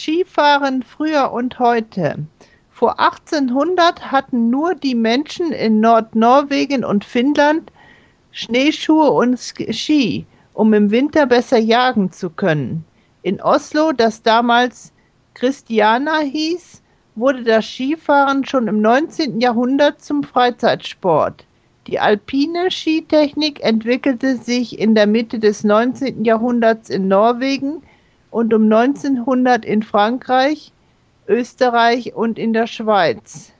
Skifahren 0.00 0.82
früher 0.82 1.30
und 1.30 1.58
heute. 1.58 2.16
Vor 2.70 2.98
1800 2.98 4.10
hatten 4.10 4.48
nur 4.48 4.74
die 4.74 4.94
Menschen 4.94 5.52
in 5.52 5.80
Nordnorwegen 5.80 6.86
und 6.86 7.04
Finnland 7.04 7.70
Schneeschuhe 8.30 9.10
und 9.10 9.38
Ski, 9.38 10.24
um 10.54 10.72
im 10.72 10.90
Winter 10.90 11.26
besser 11.26 11.58
jagen 11.58 12.10
zu 12.12 12.30
können. 12.30 12.82
In 13.20 13.42
Oslo, 13.42 13.92
das 13.92 14.22
damals 14.22 14.90
Christiana 15.34 16.20
hieß, 16.20 16.80
wurde 17.14 17.42
das 17.42 17.66
Skifahren 17.66 18.46
schon 18.46 18.68
im 18.68 18.80
19. 18.80 19.38
Jahrhundert 19.38 20.00
zum 20.00 20.22
Freizeitsport. 20.22 21.44
Die 21.86 22.00
alpine 22.00 22.70
Skitechnik 22.70 23.62
entwickelte 23.62 24.38
sich 24.38 24.78
in 24.78 24.94
der 24.94 25.06
Mitte 25.06 25.38
des 25.38 25.62
19. 25.62 26.24
Jahrhunderts 26.24 26.88
in 26.88 27.06
Norwegen 27.06 27.82
und 28.30 28.54
um 28.54 28.64
1900 28.64 29.64
in 29.64 29.82
Frankreich, 29.82 30.72
Österreich 31.28 32.14
und 32.14 32.38
in 32.38 32.52
der 32.52 32.66
Schweiz. 32.66 33.52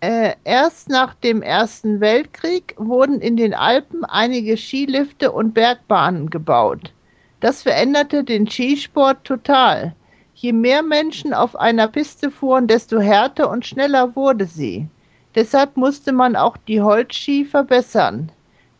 Äh, 0.00 0.34
erst 0.44 0.88
nach 0.88 1.14
dem 1.14 1.42
Ersten 1.42 2.00
Weltkrieg 2.00 2.74
wurden 2.76 3.20
in 3.20 3.36
den 3.36 3.54
Alpen 3.54 4.04
einige 4.04 4.56
Skilifte 4.56 5.32
und 5.32 5.54
Bergbahnen 5.54 6.28
gebaut. 6.28 6.92
Das 7.40 7.62
veränderte 7.62 8.22
den 8.22 8.48
Skisport 8.48 9.24
total. 9.24 9.94
Je 10.34 10.52
mehr 10.52 10.82
Menschen 10.82 11.32
auf 11.32 11.56
einer 11.56 11.88
Piste 11.88 12.30
fuhren, 12.30 12.66
desto 12.66 13.00
härter 13.00 13.50
und 13.50 13.66
schneller 13.66 14.14
wurde 14.14 14.44
sie. 14.44 14.86
Deshalb 15.34 15.76
musste 15.76 16.12
man 16.12 16.36
auch 16.36 16.56
die 16.56 16.82
Holzski 16.82 17.44
verbessern. 17.44 18.30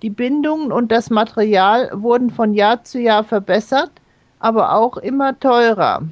Die 0.03 0.11
Bindungen 0.11 0.73
und 0.73 0.93
das 0.93 1.09
Material 1.09 1.91
wurden 1.95 2.29
von 2.31 2.53
Jahr 2.53 2.85
zu 2.85 3.01
Jahr 3.01 3.25
verbessert, 3.25 3.91
aber 4.39 4.75
auch 4.75 4.99
immer 4.99 5.41
teurer. 5.41 6.03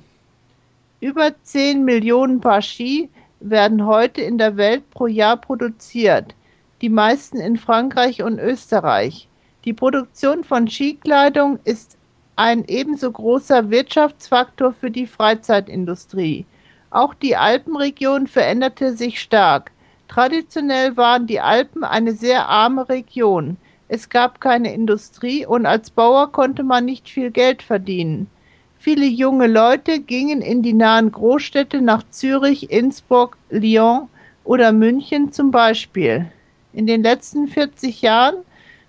Über 1.01 1.33
10 1.43 1.85
Millionen 1.85 2.41
Paar 2.41 2.63
Ski 2.63 3.11
werden 3.41 3.85
heute 3.85 4.23
in 4.23 4.39
der 4.39 4.57
Welt 4.57 4.89
pro 4.91 5.07
Jahr 5.07 5.37
produziert, 5.37 6.35
die 6.81 6.89
meisten 6.89 7.37
in 7.37 7.59
Frankreich 7.59 8.23
und 8.23 8.39
Österreich. 8.39 9.29
Die 9.67 9.75
Produktion 9.75 10.45
von 10.45 10.67
Skikleidung 10.67 11.59
ist 11.65 11.99
ein 12.37 12.65
ebenso 12.67 13.13
großer 13.13 13.69
Wirtschaftsfaktor 13.69 14.73
für 14.73 14.91
die 14.91 15.07
Freizeitindustrie. 15.07 16.47
Auch 16.89 17.13
die 17.13 17.37
Alpenregion 17.37 18.29
veränderte 18.29 18.97
sich 18.97 19.21
stark. 19.21 19.73
Traditionell 20.09 20.97
waren 20.97 21.27
die 21.27 21.41
Alpen 21.41 21.85
eine 21.85 22.13
sehr 22.13 22.49
arme 22.49 22.89
Region. 22.89 23.59
Es 23.89 24.09
gab 24.09 24.41
keine 24.41 24.73
Industrie 24.73 25.45
und 25.45 25.67
als 25.67 25.91
Bauer 25.91 26.33
konnte 26.33 26.63
man 26.63 26.87
nicht 26.87 27.09
viel 27.09 27.31
Geld 27.31 27.63
verdienen. 27.63 28.29
Viele 28.79 29.07
junge 29.07 29.47
Leute 29.47 30.01
gingen 30.01 30.41
in 30.43 30.63
die 30.63 30.73
nahen 30.73 31.13
Großstädte 31.13 31.81
nach 31.81 32.03
Zürich, 32.11 32.71
Innsbruck, 32.71 33.37
Lyon 33.51 34.09
oder 34.45 34.73
München 34.73 35.33
zum 35.33 35.51
Beispiel. 35.51 36.31
In 36.73 36.87
den 36.87 37.03
letzten 37.03 37.49
40 37.49 38.03
Jahren 38.03 38.37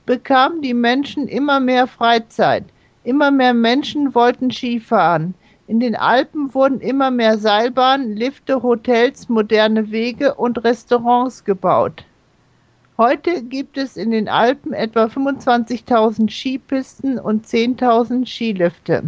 bekamen 0.05 0.61
die 0.61 0.73
Menschen 0.73 1.27
immer 1.27 1.59
mehr 1.59 1.87
Freizeit. 1.87 2.65
Immer 3.03 3.31
mehr 3.31 3.53
Menschen 3.53 4.15
wollten 4.15 4.51
Skifahren. 4.51 5.33
In 5.67 5.79
den 5.79 5.95
Alpen 5.95 6.53
wurden 6.53 6.79
immer 6.79 7.11
mehr 7.11 7.37
Seilbahnen, 7.37 8.15
Lifte, 8.15 8.63
Hotels, 8.63 9.29
moderne 9.29 9.91
Wege 9.91 10.35
und 10.35 10.63
Restaurants 10.63 11.43
gebaut. 11.43 12.03
Heute 12.97 13.43
gibt 13.43 13.77
es 13.77 13.97
in 13.97 14.11
den 14.11 14.29
Alpen 14.29 14.71
etwa 14.71 15.07
25.000 15.07 16.31
Skipisten 16.31 17.19
und 17.19 17.45
10.000 17.45 18.25
Skilifte. 18.25 19.03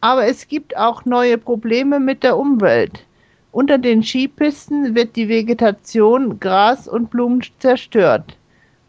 Aber 0.00 0.26
es 0.26 0.46
gibt 0.46 0.76
auch 0.76 1.04
neue 1.04 1.38
Probleme 1.38 1.98
mit 1.98 2.22
der 2.22 2.38
Umwelt. 2.38 3.04
Unter 3.50 3.78
den 3.78 4.04
Skipisten 4.04 4.94
wird 4.94 5.16
die 5.16 5.28
Vegetation, 5.28 6.38
Gras 6.38 6.86
und 6.86 7.10
Blumen 7.10 7.42
zerstört. 7.58 8.36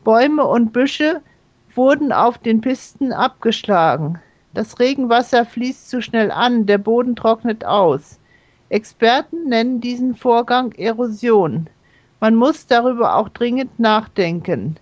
Bäume 0.03 0.45
und 0.45 0.71
Büsche 0.71 1.21
wurden 1.73 2.11
auf 2.11 2.37
den 2.37 2.61
Pisten 2.61 3.11
abgeschlagen. 3.11 4.19
Das 4.53 4.79
Regenwasser 4.79 5.45
fließt 5.45 5.89
zu 5.89 5.99
schnell 5.99 6.29
an, 6.29 6.67
der 6.67 6.77
Boden 6.77 7.15
trocknet 7.15 7.65
aus. 7.65 8.19
Experten 8.69 9.49
nennen 9.49 9.81
diesen 9.81 10.13
Vorgang 10.13 10.73
Erosion. 10.73 11.67
Man 12.21 12.35
muss 12.35 12.67
darüber 12.67 13.15
auch 13.15 13.29
dringend 13.29 13.79
nachdenken. 13.79 14.77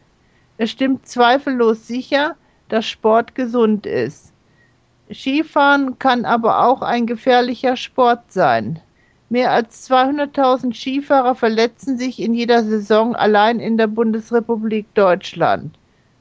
Es 0.58 0.72
stimmt 0.72 1.08
zweifellos 1.08 1.88
sicher, 1.88 2.36
dass 2.68 2.86
Sport 2.86 3.34
gesund 3.34 3.86
ist. 3.86 4.34
Skifahren 5.10 5.98
kann 6.00 6.26
aber 6.26 6.66
auch 6.66 6.82
ein 6.82 7.08
gefährlicher 7.08 7.78
Sport 7.78 8.32
sein. 8.34 8.82
Mehr 9.30 9.52
als 9.52 9.90
200.000 9.90 10.74
Skifahrer 10.74 11.34
verletzen 11.34 11.98
sich 11.98 12.20
in 12.20 12.34
jeder 12.34 12.62
Saison 12.64 13.16
allein 13.16 13.62
in 13.62 13.78
der 13.78 13.88
Bundesrepublik 13.88 14.94
Deutschland. 14.94 15.78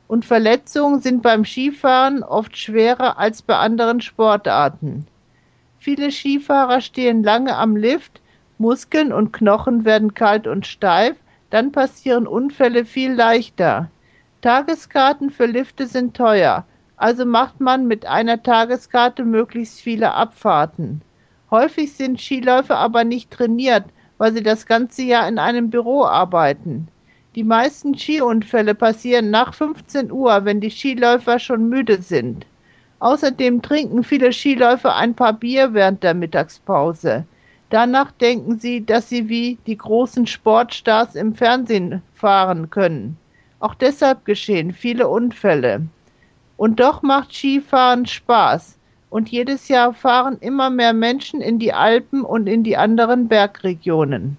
Und 0.07 0.25
Verletzungen 0.25 1.01
sind 1.01 1.23
beim 1.23 1.45
Skifahren 1.45 2.23
oft 2.23 2.57
schwerer 2.57 3.19
als 3.19 3.43
bei 3.43 3.57
anderen 3.57 4.01
Sportarten. 4.01 5.09
Viele 5.81 6.13
Skifahrer 6.13 6.81
stehen 6.81 7.25
lange 7.25 7.57
am 7.57 7.75
Lift, 7.75 8.21
Muskeln 8.59 9.13
und 9.13 9.33
Knochen 9.33 9.85
werden 9.85 10.15
kalt 10.15 10.47
und 10.47 10.67
steif, 10.67 11.17
dann 11.51 11.73
passieren 11.73 12.27
Unfälle 12.27 12.85
viel 12.85 13.13
leichter. 13.13 13.89
Tageskarten 14.43 15.31
für 15.31 15.47
Lifte 15.47 15.87
sind 15.87 16.17
teuer, 16.17 16.65
also 16.97 17.25
macht 17.25 17.61
man 17.61 17.87
mit 17.87 18.07
einer 18.07 18.43
Tageskarte 18.43 19.25
möglichst 19.25 19.81
viele 19.81 20.13
Abfahrten. 20.13 21.03
Häufig 21.51 21.93
sind 21.95 22.21
Skiläufer 22.21 22.77
aber 22.77 23.05
nicht 23.05 23.31
trainiert, 23.31 23.85
weil 24.19 24.33
sie 24.33 24.43
das 24.43 24.67
ganze 24.67 25.03
Jahr 25.03 25.29
in 25.29 25.39
einem 25.39 25.71
Büro 25.71 26.05
arbeiten. 26.05 26.89
Die 27.37 27.45
meisten 27.45 27.97
Skiunfälle 27.97 28.75
passieren 28.75 29.31
nach 29.31 29.55
15 29.55 30.11
Uhr, 30.11 30.45
wenn 30.45 30.61
die 30.61 30.71
Skiläufer 30.71 31.39
schon 31.39 31.69
müde 31.69 32.03
sind. 32.03 32.47
Außerdem 32.99 33.63
trinken 33.63 34.03
viele 34.03 34.33
Skiläufer 34.33 34.97
ein 34.97 35.15
paar 35.15 35.33
Bier 35.33 35.73
während 35.73 36.03
der 36.03 36.15
Mittagspause. 36.15 37.25
Danach 37.71 38.13
denken 38.13 38.59
sie, 38.59 38.85
dass 38.85 39.09
sie 39.09 39.29
wie 39.29 39.59
die 39.67 39.77
großen 39.77 40.27
Sportstars 40.27 41.15
im 41.15 41.35
Fernsehen 41.35 42.03
fahren 42.15 42.71
können. 42.71 43.19
Auch 43.61 43.75
deshalb 43.75 44.25
geschehen 44.25 44.73
viele 44.73 45.09
Unfälle. 45.09 45.83
Und 46.57 46.81
doch 46.81 47.03
macht 47.03 47.35
Skifahren 47.35 48.07
Spaß. 48.07 48.79
Und 49.11 49.29
jedes 49.31 49.69
Jahr 49.69 49.95
fahren 49.95 50.39
immer 50.41 50.71
mehr 50.71 50.93
Menschen 50.93 51.41
in 51.41 51.59
die 51.59 51.73
Alpen 51.73 52.23
und 52.23 52.47
in 52.47 52.63
die 52.63 52.77
anderen 52.77 53.29
Bergregionen. 53.29 54.37